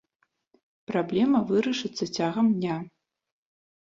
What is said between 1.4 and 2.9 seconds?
вырашыцца цягам дня.